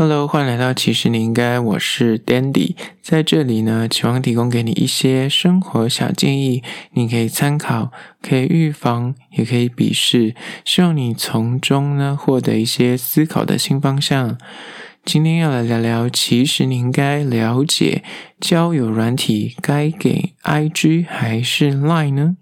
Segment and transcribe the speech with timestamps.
[0.00, 6.62] Hello，欢迎来到其实你应该，我是 Dandy，在这里呢，期望提供给你一些生活小建议，
[6.92, 7.90] 你可以参考，
[8.22, 14.38] 可以预防，也可以鄙视，希望你从中呢获得一些思考的新方向。
[15.04, 18.04] 今天要来聊聊，其实你应该了解
[18.40, 22.36] 交友软体该给 IG 还是 Line 呢？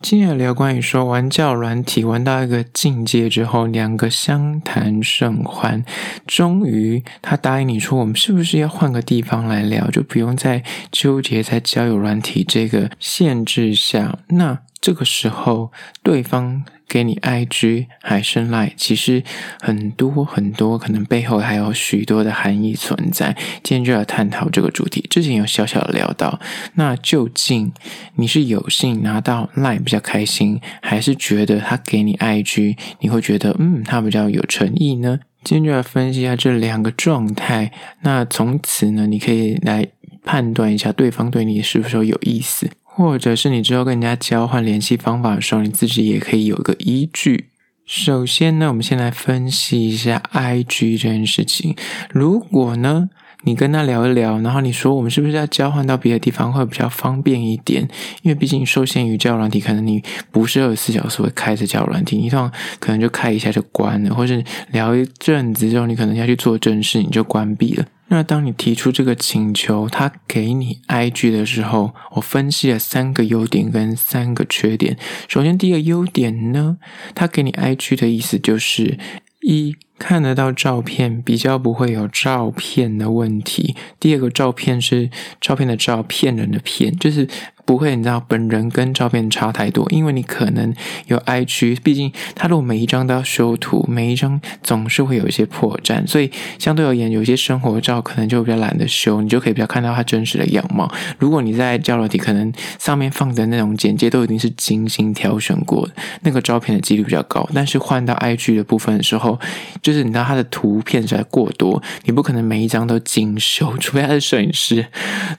[0.00, 5.84] 今天聊关于说玩交友软体玩到一个境界之后，两个相谈甚欢，
[6.24, 14.20] 终于他答应你说，我们是不是要换个地方来聊，就不用再纠结在交友软体这个限制下。
[14.28, 19.22] 那这个时候，对方给你 IG 还是 Line，其实
[19.60, 23.36] 很多很多可能背后还有许多的含义存在。
[23.62, 25.04] 今天就要探讨这个主题。
[25.10, 26.40] 之前有小小的聊到，
[26.74, 27.72] 那究竟
[28.14, 35.18] 你是有幸拿到 Line 比较开心，还是觉得他给你 IG，你会觉得嗯，他比较有诚意呢？
[35.44, 37.72] 今天就要分析一下这两个状态。
[38.02, 39.86] 那从此呢，你可以来
[40.24, 42.70] 判断一下对方对你是不是有意思。
[42.98, 47.50] 或者是你之后跟人家交换联系方法的时候，你自己也可以有个依据。
[47.86, 51.76] 首先呢，我们先来分析一下 IG 这件事情。
[52.10, 53.08] 如果呢，
[53.44, 57.88] 你跟他聊一聊，然后你说我们是不是要交换到别的地方会比较方便一点？
[58.22, 60.02] 因为毕竟受限于交友软体，可能你
[60.32, 67.86] 不是二十四小时会开着交友软体，你通常可能就开一下就关了，或是聊一阵子之后，你可能要去做正事，你就关闭了。
[68.10, 74.98] 那当你提出这个请求，他给你 IG 的时候，我分析了三个优点跟三个缺点。
[75.28, 76.78] 首先，第一个优点呢，
[77.14, 78.98] 他给你 IG 的意思就是
[79.42, 83.74] 一看得到照片，比较不会有照骗的问题。
[83.98, 87.28] 第二个，照片是照片的照，骗人的骗，就是。
[87.68, 90.74] 不会，你知道本人跟照片差太多，因为你可能
[91.08, 100.90] 有 IG，毕竟他如果每一张都要修图，每一张总是会有一些破绽，所以相对而言，有些生活照可能就比较懒得修，你就可以比较看到他真实的样貌。
[101.18, 105.92] 如果你在交友软体，可能上面放的那种简介都已经是精心挑选过的，
[106.22, 107.46] 那个照片的几率比较高。
[107.52, 109.38] 但是换到 IG 的部分的时候，
[109.88, 114.84] 就是你知道他的图片实在过多，你不可能每一张都精修，除非他是摄影师，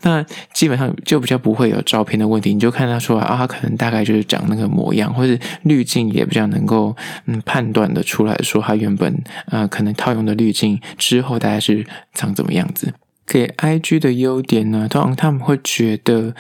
[0.02, 6.96] 那基本上就比较不会有照片的问题，你就看他说啊，他可能大概就是长那个模样，或者滤镜也比较能够
[7.28, 11.86] 嗯判断的出来说他原本呃可能套用的滤镜之后大概是
[12.16, 12.96] 长怎么样子。
[13.28, 16.34] 给 IG 的优点呢，通常他们会觉得。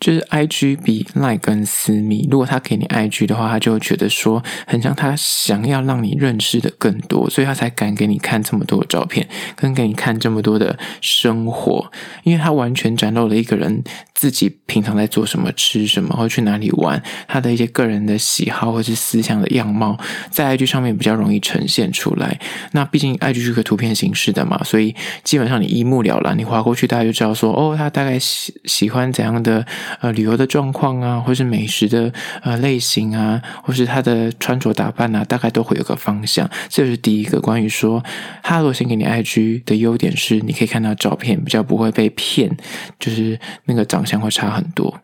[0.00, 2.28] 就是 IG 比 Line 更私密。
[2.30, 11.90] 如果他给你 IG 的话，他就会觉得说，很像他想要让你认识的更多，所以他才敢给你看这么多的照片，跟给你看这么多的生活，
[12.24, 13.82] 因为他完全展露了一个人
[14.14, 19.98] 自己平常在做什么、吃什么或去哪里玩，他的一些个人的喜好或是思想的样貌，
[20.30, 22.38] 在 IG 上面比较容易呈现出来。
[22.72, 29.66] 那毕竟 IG 是个图片形式的嘛，所以基本上你一目了然，你滑过去，大家就知道说，哦，他大概喜喜欢怎样的。
[30.00, 36.48] 呃，旅游的状况啊，或是美食的呃类型啊，或是他的穿着打扮啊，大概都会有个方向。
[36.68, 38.02] 这是第一个关于说，
[38.42, 42.56] 他如果先给你 IG 的优点是，你可以看到照片，比较不会被骗，
[42.98, 45.00] 就是那个长相会差很多。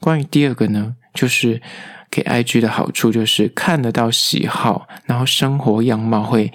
[0.00, 1.60] 关于第二个呢，就是
[2.10, 6.52] 给 IG 的好处就是看得到喜好，然后生活样貌会。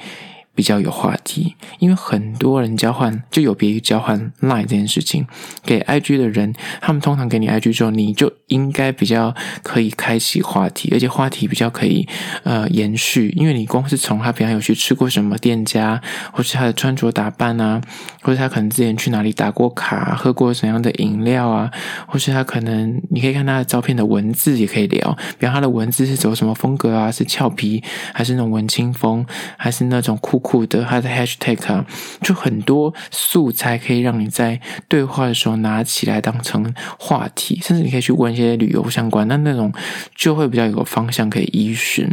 [0.60, 5.26] 比较有话题，因为很多人交换就有别于交换 Line 这件事情。
[5.64, 9.34] 给 IG 的人，他们通常给你 IG 之后，你就应该比较
[9.64, 12.06] 可以开启话题，而且话题比较可以
[12.44, 16.02] 呃延续，因为你光是从他平常有去吃过什么店家，
[16.34, 17.80] 或是他的穿着打扮啊，
[18.22, 21.72] 或者他可能之前去哪里打过卡，喝过怎样的饮料啊，
[22.06, 27.82] 或是他可能你可以看他的照片的文字也可以聊，比方他的文字是走什么风格啊，是俏皮
[28.14, 30.49] 还是那种文青风，还是那种酷酷。
[30.50, 31.86] 酷的，他的 hashtag 啊，
[32.24, 39.72] 就很多素材可以让你在对话的时候拿起来当成话题，甚至你可以去问一些旅游相关，那那种
[40.16, 42.10] 就会比较有方向可以依循。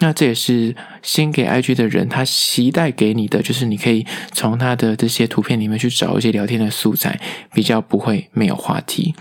[0.00, 7.18] 那这也是先给 IG 的人，他期待给你的，就是你可以从他的这些图片里面去找一些聊天的素材，
[7.54, 9.14] 比较不会没有话题。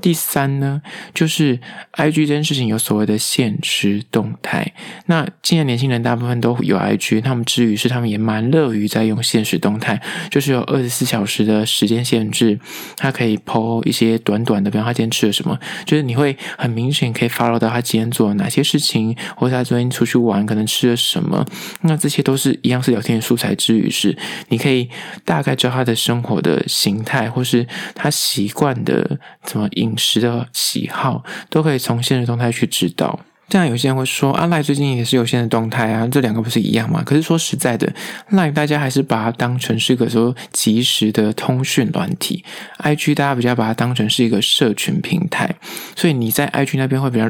[0.00, 0.80] 第三呢，
[1.14, 1.58] 就是
[1.94, 4.72] IG 这件事情有所谓的限时动态。
[5.06, 10.00] 那现在年轻人大部分都有 IG，他们至于是他们也蛮乐于在用现实动态，
[10.30, 12.58] 就是有二十四小时的时间限制，
[12.96, 21.44] 他可以 po 一些短短的，比方他今天吃了什么，就是你会很明显可以 follow 到他今天做了哪些事情，或者他昨天出去玩可能吃了什么。
[21.82, 24.16] 那这些都是一样是聊天的素材之余，是
[24.48, 24.88] 你可以
[25.24, 29.89] 大概知道他的生活的形态，或是他习惯的怎么饮。
[29.90, 33.20] 饮食的喜好都可以从现实动态去知道。
[33.48, 37.02] 这样有些人会说啊赖最近也是有限的动态啊，这两个不是一样吗？
[37.04, 37.92] 可是说实在的
[38.28, 42.44] 赖大家还是把它当成是一个说即时的通讯软体
[42.78, 45.56] ，IG 大家比较把它当成是一个社群平台，
[45.96, 47.28] 所以你在 IG 那边会比较。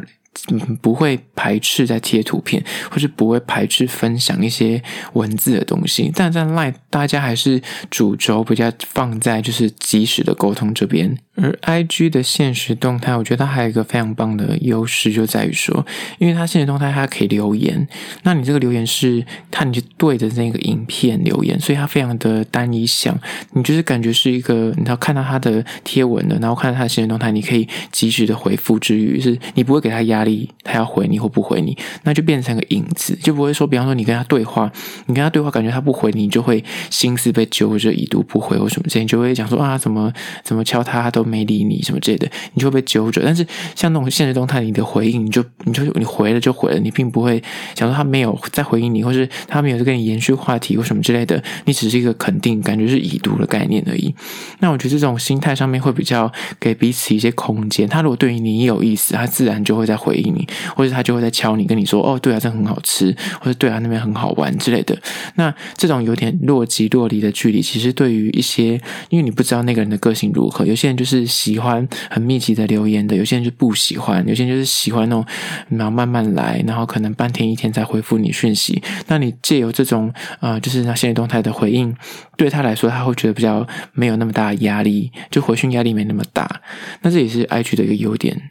[0.81, 4.81] 不会排斥在贴图片，或是不会排斥分享一些
[5.15, 6.11] 文字的东西。
[6.15, 7.61] 但在 LINE，大家还是
[7.91, 11.19] 主轴比较放在就是即时的沟通这边。
[11.41, 15.85] 而 IG 的现实动态，我觉得它还有一个非常棒的优势，就在于说，
[16.19, 17.89] 因为它现实动态它可以留言，
[18.23, 23.19] 那你这个留言是看你就对着那个影片留言，所以它非常的单一项，
[23.53, 34.71] 你就是感觉是一个，你要看到他的贴文的，然后看到他的现实动态，你可以及时的回复之余，是你不会给他压力，他要回你或不回你，那就变成个影子，就不会说，比方说你跟他对话，
[35.07, 40.13] 你跟他对话，感觉他不回你，你就会心思被揪着，已读不回或什么之类，你就会讲说啊，怎么
[40.45, 41.30] 怎么敲他都。
[41.31, 43.23] 没理你什么之类的，你就会被揪着。
[43.25, 43.47] 但是
[43.77, 47.41] 像那种现实动态，你的回应，你就你就你回了就回了，你并不会
[47.77, 54.13] 想说他没有再回应你，或是他没有跟你延续话题或什么之类的，你只是一个肯定，感觉是已读的概念而已。
[54.59, 57.89] 那我觉得这种心态上面会比较给彼此一些空间。
[57.89, 64.99] 他如果对于你有意思，他自然就会再回应你，或者他就会在敲你，跟你说哦，对啊，这很好吃，或者对啊，那边很好玩之类的。
[65.37, 68.81] 那这种有点若即若离的距离，其实对于一些，
[69.11, 71.20] 因为你不知道那个人的个性如何，有些人就是。
[71.27, 75.25] 喜欢很密集的留言的，有些人就不喜欢，有些人就是喜欢那种，
[75.69, 78.83] 然后慢慢来，然后可能半天一天才回复你讯息。
[79.07, 81.95] 那你借由这种啊、就是那限时动态的回应，
[82.37, 86.63] 对他来说他会觉得比较没有那么大的压力，就回讯压力没那么大。
[87.03, 88.51] 那这也是 IG 的一个优点。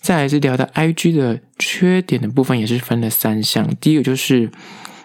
[0.00, 3.68] 再来是聊到 IG 的缺点的部分，也是分了三项。
[3.80, 4.50] 第一个就是。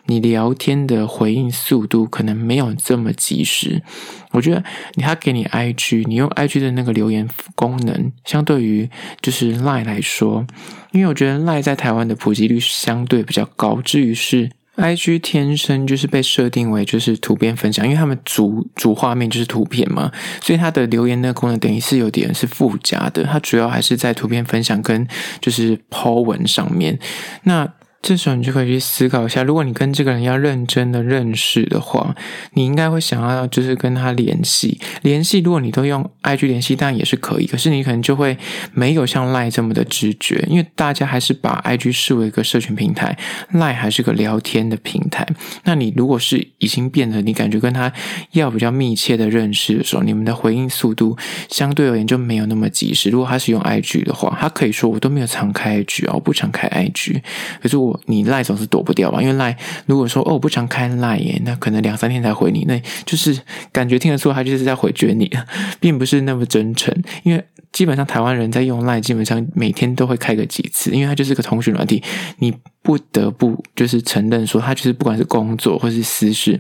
[0.10, 3.84] 你聊天的回应速度可能没有这么及时，
[4.32, 4.64] 我觉得
[4.96, 8.90] 你他给你 IG，你用 IG 的那个留言功能，相对于
[9.22, 10.48] 就是 Line 来说，
[10.92, 25.08] 因为我觉得 Line 在台湾的普及率相对比较高，至于是 IG 天生就是被设定为就是图片分享，因为他们主主画面就是图片嘛，所以它的留言那个功能等于是有点是附加的，它主要还是在图片分享跟
[25.40, 26.98] 就是 po 文上面，
[27.44, 27.72] 那。
[28.02, 32.16] 这时候你就可以去思考一下，如果你跟这个人要认真的认识的话，
[32.54, 34.80] 你应该会想要就是跟他联系。
[35.02, 37.46] 联系，如果你都用 IG 联系，当然也是可以。
[37.46, 38.38] 可是你可能就会
[38.74, 43.18] 没有像 Line 这么的直觉，因为大家还是把 IG 视为一个社群平台
[43.54, 45.28] ，Line 还是个聊天的平台。
[45.66, 47.92] 那你如果是已经变得你感觉跟他
[48.32, 51.18] 要比较密切的认识的时候，你们的回应速度
[51.50, 53.10] 相对而言就没有那么及时。
[53.10, 57.22] 如果他是用 IG 的话，他可以说我都没有常开 IG 啊，我不常开 IG，
[57.62, 57.89] 可是我。
[58.06, 59.22] 你赖总是躲不掉吧？
[59.22, 59.56] 因为赖
[59.86, 63.40] 如果说哦，我不常开赖耶，那可能两三天才回你，那就是
[63.72, 65.30] 感觉听得出他就是在回绝你，
[65.80, 66.94] 并不是那么真诚。
[67.24, 72.02] 因为基本上台湾人在用赖，基本上每天都会开个几次，因为它就是个通讯软体，
[72.40, 76.60] 你不得不就是承认说，它就是不管是工作或是私事，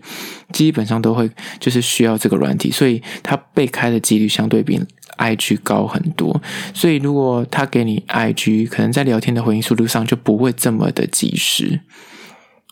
[0.53, 1.29] 基本上都会
[1.59, 4.79] 就是需要这个软体，所以它被开的几率相对比。
[5.19, 6.41] IG 高很多，
[6.73, 11.81] 所以如果他给你 IG，可能在聊天的回应速度上就不会这么的及时。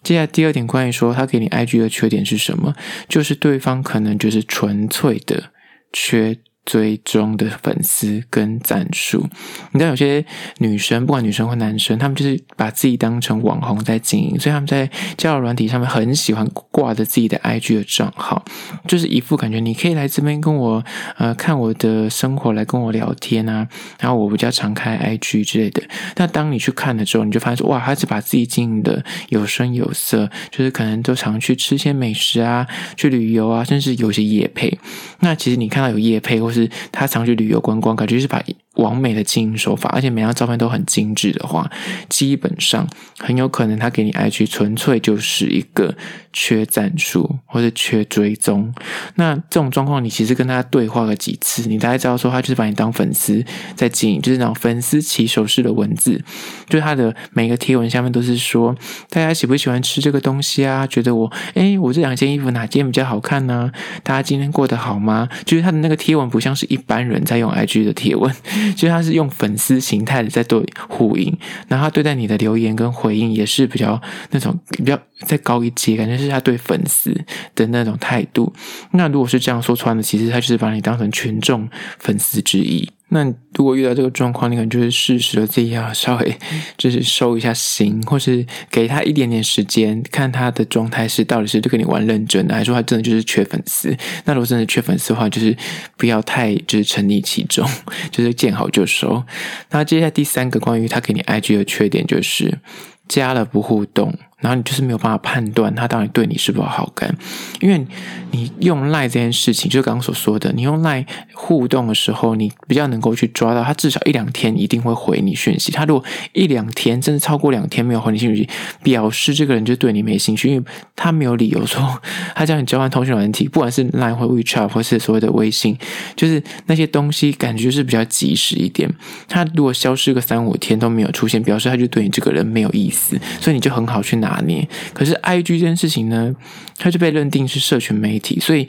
[0.01, 2.73] 接下来第二点，关于说他给你 IG 的缺点是什么？
[3.09, 5.51] 就是对方可能就是纯粹的
[5.91, 6.37] 缺。
[6.67, 9.25] 追踪的粉丝跟赞数，
[9.71, 10.23] 你知道有些
[10.57, 18.43] 女生，不管女生或男生，他们就是把自己当成网红在经营，所以他们在交友软体上面很喜欢挂着自己的 IG 的账号，
[18.85, 20.83] 就是一副感觉你可以来这边跟我
[21.15, 23.65] 呃看我的生活，来跟我聊天啊，
[24.01, 25.81] 然后我比较常开 IG 之类的。
[26.17, 34.77] 那当你去看了之后，你就发现说哇，他是把自己经营的有声有色，就是可能都常去吃些美食啊，去旅游啊，甚至有些夜配。
[35.21, 38.41] 那其实你看到有夜配或是是他常去旅游观光，感觉是把
[38.77, 41.69] 完美的经营手法，而且每张照片都很精致的话，
[42.09, 42.87] 基本上
[43.19, 45.95] 很有可能他给你 IG 纯粹就是一个
[46.31, 48.73] 缺赞数或者缺追踪。
[49.15, 53.43] 那这种状况，你其实跟他对话了几次，你大概知道说他就是把你当粉丝
[53.75, 56.23] 在经营，就是那种粉丝起手式的文字，
[56.69, 58.75] 就是他的每个贴文下面都是说
[59.09, 60.85] 大家喜不喜欢吃这个东西啊？
[60.87, 63.71] 觉得我诶，我这两件衣服哪件比较好看呢？
[64.03, 65.27] 大家今天过得好吗？
[65.45, 68.33] 就是他的那个贴文不像是一般人在用 IG 的贴文。
[68.73, 77.13] 其实他是用粉丝形态的在对呼应，然后他对待你的留言跟回应也是比较那种比较再高一阶，感觉是他对粉丝
[77.55, 78.53] 的那种态度。
[78.91, 81.69] 那如果是这样说穿了，其实他就是把你当成群众
[81.99, 82.89] 粉丝之一。
[83.09, 83.23] 那
[83.53, 86.37] 如果遇到这个状况，你可能就是适时的自己要稍微
[86.77, 93.95] 就是收一下心，或是给他一点点时间，看他的状态是到底是跟你玩认真的，还是说他真的就是缺粉丝？
[94.25, 95.55] 那如果真的缺粉丝的话，就是
[95.95, 97.65] 不要太就是沉溺其中，
[98.11, 99.23] 就是见好就收。
[99.69, 102.59] 那接下来第三个关于他给你 IG 的缺点就是
[103.07, 104.13] 加了不互动。
[104.39, 107.15] 然后你就是没有办法判断他到底对你是不是好感，
[107.59, 107.83] 因为
[108.29, 111.03] 你用赖这件事情，就刚刚所说的，你用赖
[111.33, 115.71] 互动的时候，你比较能够去抓到他至少一两天一定会回你讯息。
[115.71, 118.47] 他如果一两天甚至超过两天没有回你讯息，
[118.83, 120.63] 表示这个人就对你没兴趣，因为
[120.95, 121.99] 他没有理由说
[122.35, 125.75] 他叫你交换通讯软体，不管是赖或 WeChat 或是所谓的微信，
[126.15, 128.87] 就是那些东西感觉就是比较及时一点。
[129.27, 134.26] 他如果消失个三五天都没有出现，表示他就对你这个人没有意思，所以你就很好去拿。
[134.27, 136.35] 拿捏，可是 IG 这件事情呢，
[136.77, 138.67] 它就被认定是社群媒体，所以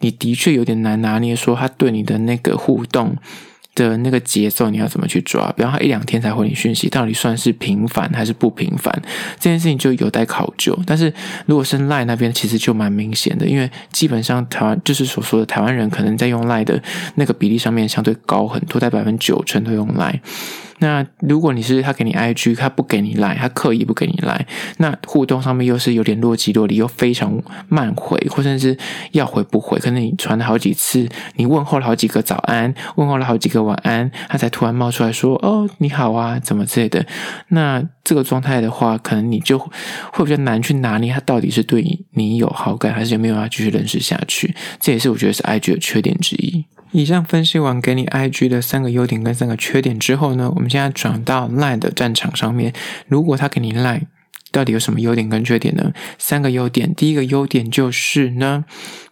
[0.00, 3.16] 你的确有点难拿捏，说他对你的那个互动
[3.74, 5.52] 的那个节奏，你要怎么去抓？
[5.56, 8.92] 比方他一两天才回你讯息，到底算是频繁还是不频繁？
[9.38, 10.76] 这件事情就有待考究。
[10.84, 11.12] 但是
[11.46, 16.80] 如果是 Line 那边，其实就蛮明显的，因为基本上台湾就是所说的台湾人，可能在用 Line 的
[17.14, 20.20] 那个比例上面相对高很多，在百分之九成都用 Line。
[20.80, 24.46] 那如果你是他给你 IG，他不给你来他刻意不给你来
[24.78, 28.76] 那互动上面又是有点若即若离，又非常慢回，或者是
[29.12, 37.04] 要回不回，可能你传了好几次，你问候了好几个早安，问候了好几个晚安，他才突然冒出来说哦你好啊，怎么之类的。
[37.48, 44.54] 那这个状态的话，可能你就会比较难去拿捏他到底是对你有好感，还是没有要继续认识下去。
[44.80, 46.64] 这也是我觉得是 IG 的缺点之一。
[46.92, 52.72] 以上分析完给你 IG 的三个优点跟三个缺点之后呢，我们现在转到赖的战场上面。
[53.06, 54.02] 如果他给你赖
[54.50, 55.92] 到底有什么优点跟缺点呢？
[56.18, 58.64] 三个优点，第一个优点就是呢，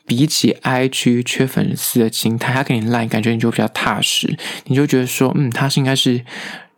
[0.06, 6.24] 比起 IG 缺粉丝的心态，他给你赖感觉你就比较踏实，你就觉得说，嗯，他是应该是。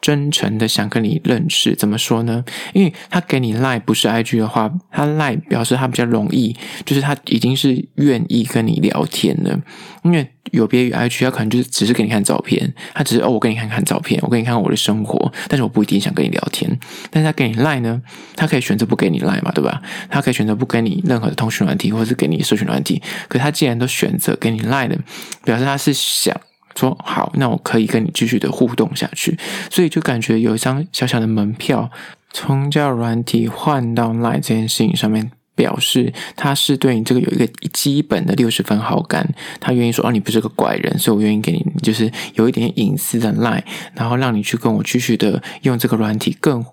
[0.01, 2.45] 真诚的想跟你认识，怎么说呢？
[2.73, 9.61] 因为他给你 lie 不是 IG 的话，他 lie 表示他比较容易，就是他已经是愿意跟你聊天了。
[10.05, 16.79] 因为有别于 IG，他可能就是只是给你看照片，他只是哦，我给你看看照片，我给你看看我的生活，但是我不一定想跟你聊天。
[17.11, 18.01] 但是他给你 lie 呢，
[18.37, 19.83] 他可以选择不给你 lie 嘛，对吧？
[20.09, 23.03] 他可以选择不给你任何的通讯软体，或者是给你社群软体。
[23.27, 24.97] 可他既然都选择给你 lie 了，
[25.45, 26.41] 表示他是想。
[26.79, 29.37] 说好，那我可以跟你继续的互动下去，
[29.71, 31.91] 所以就感觉有一张小小的门票，
[32.31, 46.65] 从交友软体换到 Line 这件事情上面，表示他是对你这个有一个基本的六十分好感，他愿意说哦，你不是个怪人，所以我愿意给你，就是有一点隐私的 Line，然后让你去跟我继续的用这个软体更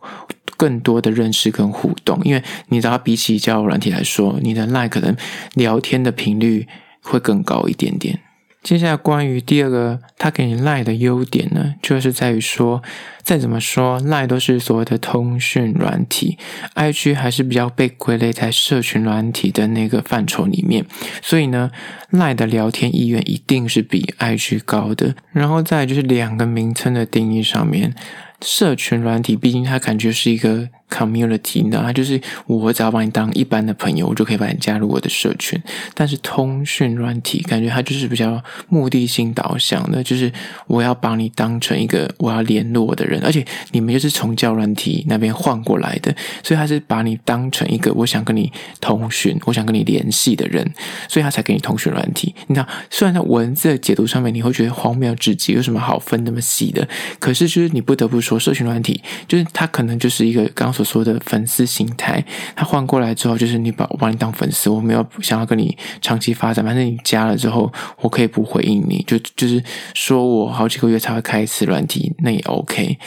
[0.56, 5.16] 更多的认识跟互动，因为你知道，比起交友软体来说，你的 Line 可能
[5.56, 6.68] 聊天的频率
[7.02, 8.20] 会更高一点点。
[8.66, 12.82] 接下来关于第二个，他给你 Line 的优点呢，就是在于说，
[13.22, 16.40] 再怎么说 Line 都是所谓的通讯软体
[16.74, 20.84] ，IG 还是比较被归类在社群软体的那个范畴里面，
[21.22, 21.70] 所以呢
[22.10, 25.14] ，Line 的聊天意愿一定是比 IG 高的。
[25.32, 27.94] 然后再就是两个名称的定义上面，
[28.42, 30.70] 社群软体毕竟它感觉是一个。
[30.90, 35.62] Community 呢，它就是我只要把你当一般的朋友，我就可以把你加入我的社群。
[35.94, 40.32] 但是通讯软体感觉它就是比较目的性导向的，就是
[40.68, 48.50] 我要把你当成一个我要联络的人，而且你们就是从教软体那边换过来的，所以他是把你当成一个我想跟你
[48.80, 50.74] 通讯、我想跟你联系的人，
[51.10, 52.34] 所以他才给你通讯软体。
[52.48, 56.88] 你知道，虽然在文字的解读上面你会觉得荒谬至极，有什么好分那么细的？
[57.20, 60.85] 可是就是你不得不说，社群软体就是它可能就是一个刚所。
[60.86, 62.24] 说的粉丝心态，
[62.56, 69.62] 他换过来之后，就是你把我把你当粉丝，我没有想要跟你长期发展，反正你加了之后，我可以不回应你，就就是
[69.94, 72.98] 说我好几个月才会开一次软体，那也 OK。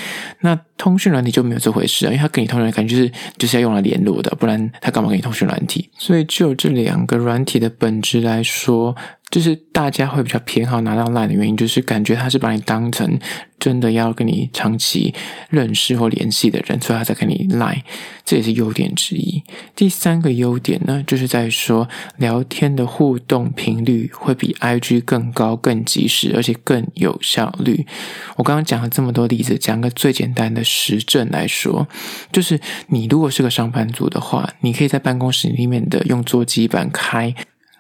[0.41, 5.91] 那通讯软体就没有这回事啊，因为他跟你通讯，感觉就是就是要用来联络的，不然他干嘛给你通讯软体？
[5.99, 8.97] 所以就这两个软体的本质来说。
[9.31, 13.19] 就是大家会比较偏好拿到 Line 的原因，就是感觉他是把你当成
[13.59, 15.13] 真的要跟你长期
[15.51, 17.83] 认识或联系的人，所以他才跟你 Line，
[18.25, 19.45] 这也是优点之一。
[19.77, 27.87] 第三个优点呢，就是在说聊天的互动频率会比 IG 更高、更及时，而且更有效率。
[28.37, 31.89] 我刚刚讲了这么多例子，讲个最简单的实证来说，
[32.31, 37.35] 就是你如果是个上班族的话，你可以在办公室里面的用座机板开。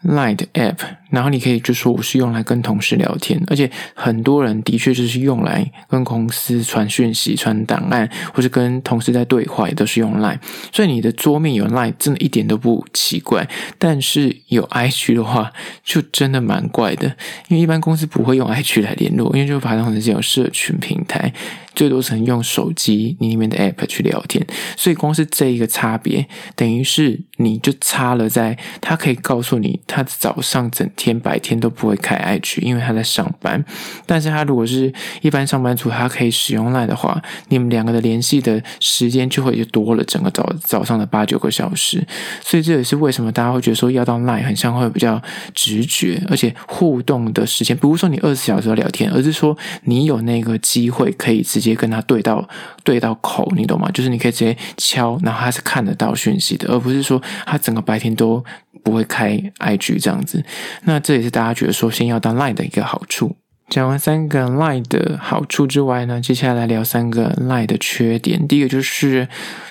[0.04, 0.78] Line 的 App，
[1.10, 10.38] 然后你可以就说我是用来跟同事聊天，而且很多人的确就是用来跟公司传讯息、传档案，或者跟同事在对话，也都是用 Line。
[10.72, 13.48] 所以你的桌面有 Line，真的一点都不奇怪。
[13.76, 15.52] 但是有 IG 的话，
[15.82, 17.08] 就真的蛮怪的，
[17.48, 21.32] 因为一般公司不会用 IG 来联络，因为就把它当成这种社群平台。
[21.74, 24.44] 最多只能用手机你里面的 app 去聊天，
[24.76, 26.26] 所以光是这一个差别，
[26.56, 33.64] 等于是你就差了在，他可以告诉你，他早上整天白天都不会开 IG，因为他在上班。
[34.06, 42.06] 但是他如果是一般上班族，他可以使用 Line 的话，你们两个的联系的时间就会就多了整个早早上的八九个小时。
[42.40, 45.20] 所以这也是为什么大家会觉得说要到 Line 很像会比较
[45.54, 51.44] 直觉，而且互动的时间不是说你二十四小时要聊天，而是说你有那个机会可以。
[51.48, 52.46] 直接跟他对到
[52.84, 53.90] 对到口，你懂吗？
[53.90, 58.44] 就是你可以直接敲，然后他是看得到讯息的，而不是说他整个白天都
[58.82, 60.42] 不会开 IG 这样子。
[60.84, 63.36] 那这也是大家觉得说先要当 Line 的一个好处。
[63.68, 68.46] 讲完三个 Line 的好处之外呢，接下来聊三个 Line 的缺点。
[68.46, 69.28] 第一个就是。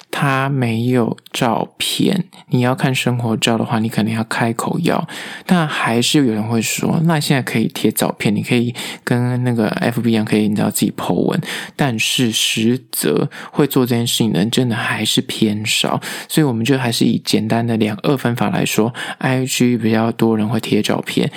[0.10, 5.06] 它没有照片，你要看生活照的话，你可能要开口要。
[5.46, 8.74] 但还是有人会说，那现在可以贴照片，你可以
[9.04, 11.40] 跟那个 FB 一样，可以你知道自己 po 文。
[11.76, 16.02] 但是实则会做这件事情的人，真的还是偏少。
[16.30, 21.30] 所以我们就还是以简单的两二分法来说，IG 比较多人会贴照片，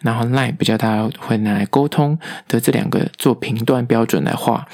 [0.00, 4.66] 然后 Line 比较大家会拿来沟通的这两个做评断标准来画。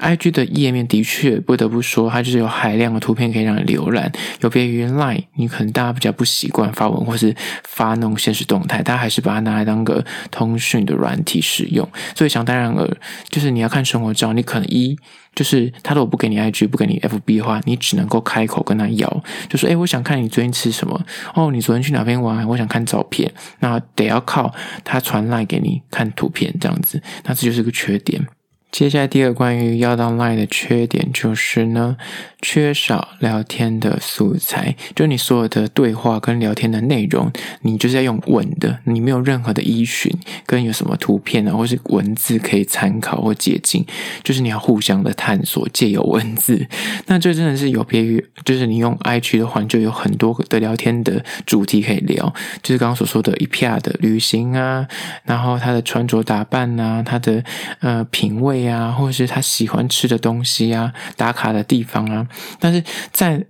[0.00, 11.86] IG 的页面的确不得不说，它就是有海量的图片可以让你浏览，有别于 Line，你可能大家比较不习惯发文或是发那种现实动态，大家还是把它拿来当个通讯的软体使用。
[12.14, 12.96] 所以想当然尔，
[13.28, 14.96] 就是你要看生活照，你可能一
[15.34, 21.00] 就是他如果不给你 IG，不给你 FB 的话，你只能够开口跟他要，就说：“诶，我想看你最近吃什么？
[21.34, 22.46] 哦，你昨天去哪边玩？
[22.48, 23.30] 我想看照片。”
[23.60, 24.52] 那得要靠
[24.82, 28.26] 他传来给你看图片这样子，那这就是个缺点。
[28.70, 31.96] 接下来第二关于要到 Line 的缺点就是呢，
[32.40, 43.84] 缺少聊天的素材，就你所有的对话跟聊天的内容，你就是要用文的，你没有任何的依循，跟有什么图片啊，或是文字可以参考或借鉴，
[44.22, 46.64] 就是你要互相的探索，借由文字。
[47.06, 54.86] 那这真的是有别于，就是你用 IG 的话，就有很多的聊天的主题可以聊，就是刚刚所说的 epr 的旅行啊，
[55.24, 57.42] 然后他的穿着打扮啊，他的
[57.80, 58.59] 呃品味。
[58.62, 62.26] 呀，或者是他喜欢吃的东西啊，打卡的地方啊，
[62.58, 63.44] 但是在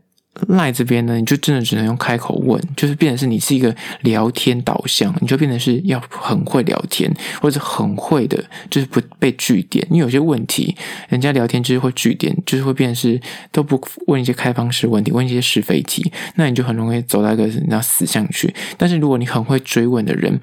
[0.46, 7.12] 赖这边呢，你就真的只能用开口问，就是变成是你是一个聊天导向，你就变成是要很会聊天，
[7.42, 9.84] 或者很会的，就是不被句点。
[9.90, 10.74] 你有些问题，
[11.08, 18.54] 人家聊天就是会句点，就是会变成是都不问一些开放式问题，问一些是非题，那你就很容易走到一个你要死巷去。
[18.78, 20.40] 但是如果你很会追问的人，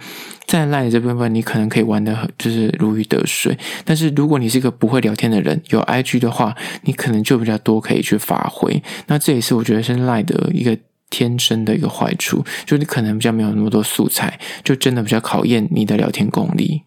[0.47, 3.55] 在 Line 这部分，你可能可以玩得很，就是如鱼得水。
[3.83, 8.81] 但是如果你是一个不会聊天的人，有 IG 的话，你可能就比较多可以去发挥。
[9.07, 10.77] 那这也是我觉得是 Line 的一个
[11.09, 16.83] 天生的一个坏处，就是你可能比较没有那么多素材，就真的比较考验你的聊天功力。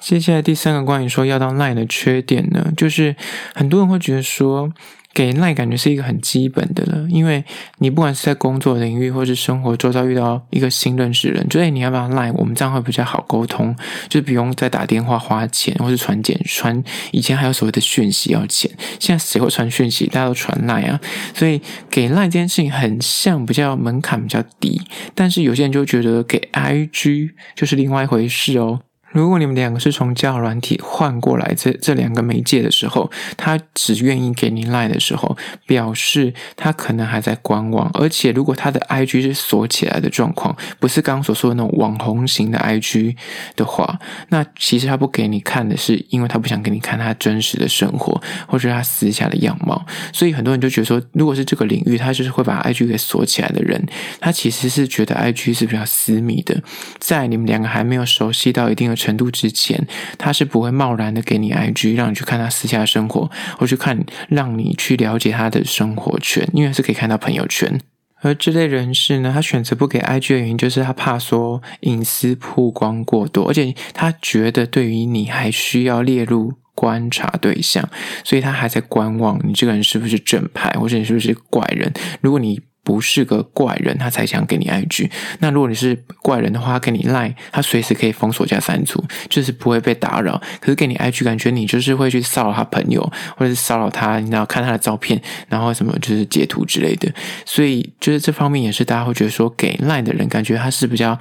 [0.00, 3.14] 接下来第三个关于说要到 Line 的缺点呢，就是
[3.54, 4.72] 很多人会觉得说。
[5.14, 7.44] 给 Line 感觉是一个很基本的了，因为
[7.78, 12.32] 你不管是在工作领域或是生活周遭遇到一个新认识人，就诶你要不要 Line？
[12.34, 13.74] 我们这样会比较好沟通，
[14.08, 16.82] 就不用再打电话花钱，或是传简传。
[17.10, 20.06] 以前还有所谓的讯息要钱，现在谁会传讯息？
[20.06, 21.00] 大家都传 Line 啊，
[21.34, 24.80] 所以给 Line 这件事情很像比较门槛比较低，
[25.14, 28.80] 但是有些人就觉得给 IG 就是另外一回事哦。
[29.12, 37.90] 如果你们两个是从交友软体换过来这这两个媒介的时候，他只愿意给你赖的时候，表示他可能还在观望。
[37.94, 43.16] 而且，如果他的 IG 是锁起来的状况，不是刚刚所说的那种网红型的 IG
[43.56, 49.84] 的话，那其实他不给你看的是，因为他不想给你看他真实的生活，或者他私下的样貌。
[50.12, 53.82] 所以很多人就觉得说，如果是这个领域，他就是会把 IG 给锁起来的人，
[54.20, 56.62] 他其实是觉得 IG 是比较私密的，
[56.98, 59.86] 在你们两个还没有熟悉到一定的程度之前，
[60.18, 67.80] 他是不会贸然的给你 IG，让你去看他私下生活，或去看让你去了解他的生活圈，因为是可以看到朋友圈。
[68.20, 77.88] 而这类人士呢，他选择不给 IG 的原因，就是他怕说隐私曝光过多，而且他觉得对于你还需要列入观察对象，
[78.24, 81.92] 所以他还在观望你这个人是不是正派，或者你是不是怪人。
[82.20, 85.10] 如果你不是个怪人，他才想给你 IG。
[85.40, 90.40] 那如果你是怪人的话，给你 Line，他随时可以封锁加删除，就是不会被打扰。
[90.58, 93.02] 可是给你 IG，感觉你就是会去骚扰他朋友，
[93.36, 95.20] 或者是骚扰他，你知道看他的照片，
[95.50, 97.12] 然后什么就是截图之类的。
[97.44, 101.20] 所以就是这方面也是大家会觉得说，给 Line 的人感觉他是比较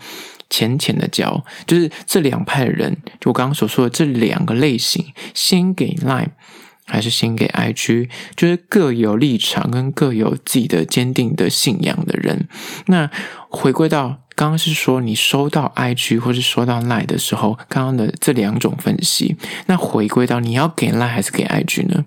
[0.49, 6.29] 浅浅的交，就是这两派的人，就我刚刚所说的这两个类型，先给 Line
[6.87, 12.47] 还是先给 IG，就是各有立场跟各有自己的坚定的信仰的人。
[12.87, 13.11] 那
[13.49, 22.05] 回归到刚刚是说你收到 IG 或是收到 Line 的时候，刚刚的这两种分析，那回归到你要给 Line 还是给 IG 呢？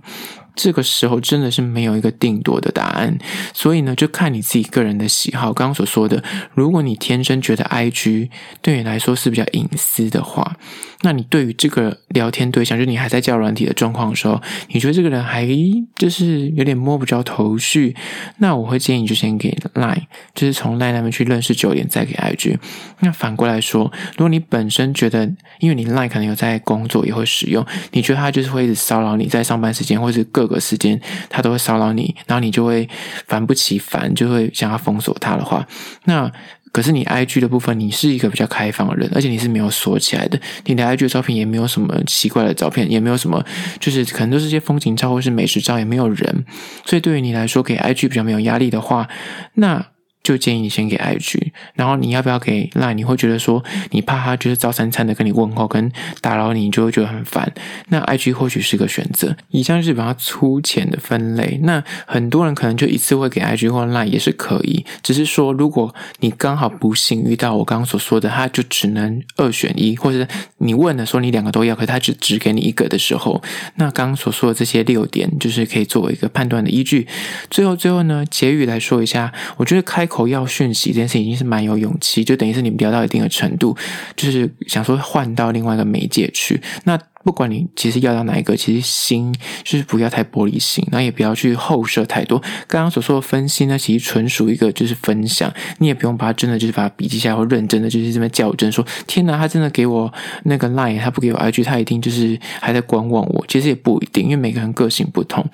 [0.63, 3.17] 这个时候真的是没有一个定夺的答案，
[3.55, 5.55] 所以呢，就看你自己个人的喜好。
[5.55, 8.29] 刚刚所说的，如果你天生觉得 IG
[8.61, 10.59] 对你来说是比较隐私的话，
[11.01, 15.49] 那你对于这个聊天对象，就你还在交友软体的状况的时候，你觉得这个人还
[15.97, 17.97] 就是有点摸不着头绪，
[18.37, 20.03] 那我会建议你就先给 Line，
[20.35, 22.59] 就是从 Line 那边去认识久一点，再给 IG。
[22.99, 25.25] 那反过来说，如果你本身觉得，
[25.61, 32.89] 因为你 Line 可能有在工作也会使用，你觉得他就是会一直骚扰你在上班时间或者是各个时间，他都会骚扰你，然后你就会
[33.27, 35.67] 烦不其烦，就会想要封锁他的话，
[36.05, 36.31] 那。
[36.73, 40.39] 可是你 IG 的部分，你是一个比较开放的人，而且你是没有锁起来的。
[40.67, 43.45] 你的 IG 的照片也没有什么奇怪的照片，也没有什么，
[43.81, 46.45] 就是可能都是些风景照或是美食照，也没有人。
[46.85, 49.09] 所以对于你来说，给 IG 比较没有压力的话，
[49.55, 49.85] 那。
[50.23, 52.93] 就建议你先给 IG，然后你要不要给 Line？
[52.93, 57.51] 你会觉得说你怕他就是照三餐的跟你问候跟打扰你，你就会觉得很烦。
[57.89, 59.35] 那 IG 或许是个选择。
[59.49, 61.59] 以上就是比较粗浅的分类。
[61.63, 70.29] 那很多人可能就一次会给 IG 或 Line 也是可以，只是说如果你刚好不幸遇到我刚刚所说的，他就只能二选一，或者
[70.59, 73.43] 你问了说你两个都要，可是他只只给你一个的时候，
[73.77, 77.09] 那刚刚所说的这些六点就是可以作为一个判断的依据。
[77.49, 80.10] 最后最后呢，结语来说一下，我觉得开。
[80.11, 83.75] 口要讯息这件事已经是蛮有勇气，就等于是你们聊到一定的程度，
[84.17, 86.61] 就是想说换到另外一个媒介去。
[86.85, 89.31] 那不管你其实要到哪一个，其实心
[89.63, 92.41] 就是不要太玻璃心，那也不要去后设太多。
[92.67, 100.11] 刚刚所说的分析呢，其实纯属一个就是分享，你也不用把它真的就是把它笔记下来或认真的就是这么较真说，天哪，他真的给我
[100.45, 103.45] 那个 line，他不给我 IG，他一定就是还在观望我。
[103.47, 105.47] 其实也不一定，因为每个人个性不同。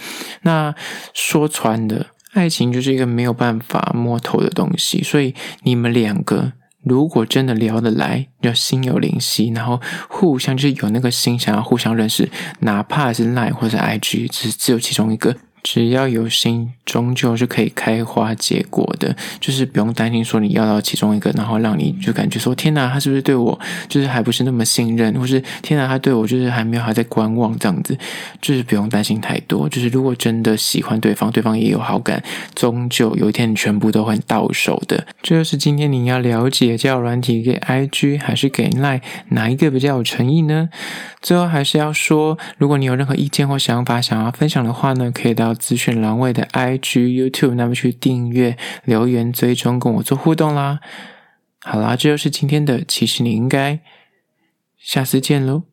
[0.42, 0.72] 那
[1.12, 2.06] 说穿的。
[2.36, 15.34] 爱情就是一个没有办法摸透的东西，所以你们两个如果真的聊得来，要心有灵犀，然后互相就是有那个心想要互相认识，哪怕是 Line 或者 IG，只只有其中一个。
[15.68, 19.16] 只要有心，终究是可以开花结果的。
[19.40, 27.98] 就是不用担心说你要到其中一个，然后让你就感觉说天哪，他是不是对我就是还不是那么信任，或是天哪，他对我就是还没有还在观望这样子。
[28.40, 29.68] 就是不用担心太多。
[29.68, 32.22] 就是如果真的喜欢对方，对方也有好感，
[32.54, 35.04] 终究有一天你全部都会到手的。
[35.20, 39.00] 这就是今天你要了解交友软体给 IG 还是给 Line
[39.30, 40.68] 哪一个比较有诚意呢？
[41.20, 45.55] 最后还是要说，如果你有任何意见或想法想要分享的话呢，可以到。
[45.56, 50.78] 资讯栏位的 IG、YouTube，那么去订阅、留言、追踪，跟我做互动啦。
[51.62, 53.80] 好啦，这就是今天的，其实你应该
[54.78, 55.64] 下次见喽。